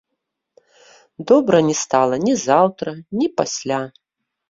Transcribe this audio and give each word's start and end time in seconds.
Добра 1.33 1.61
не 1.69 1.75
стала 1.83 2.21
ні 2.25 2.33
заўтра, 2.47 2.99
ні 3.21 3.33
пасля. 3.41 3.81